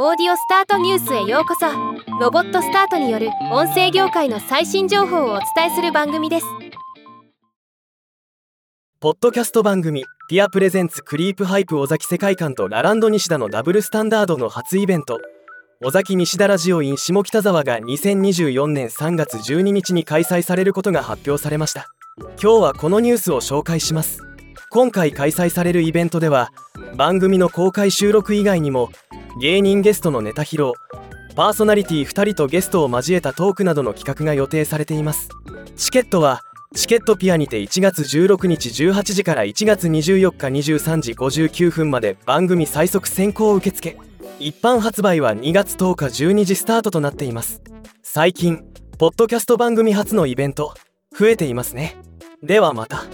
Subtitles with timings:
[0.00, 1.66] オーディオスタートニュースへようこそ。
[2.20, 6.46] ロボットスタートによる音声業界の最新情報をお伝えする番組です。
[9.00, 15.18] ポッドキャスト番組「ぴあ presents クリープハイプ尾崎世界観」とラランドニシダのダブルスタンダードの初イベント。
[15.84, 21.88] 尾崎ニシダラジオ in 下北沢が2024年3月12日に開催されることが発表されました。
[22.40, 24.22] 今日はこのニュースを紹介します。
[24.70, 26.52] 今回開催されるイベントでは
[26.94, 28.90] 番組の公開収録以外にも
[29.40, 30.72] 芸人ゲストのネタ披露。
[31.36, 35.28] パーソナリティ2人とゲストを交えたトークなどの企画が予定されています。
[35.76, 36.42] チケットは
[36.74, 43.96] チケットピアにて1月16日18時から1月24日23時59分まで番組最速先行受付。
[44.40, 47.62] 一般発売は2月10日12時スタートとなっています。
[48.02, 48.64] 最近
[48.98, 50.74] ポッドキャスト番組初のイベント
[51.16, 51.96] 増えていますね。
[52.42, 53.04] ではまた。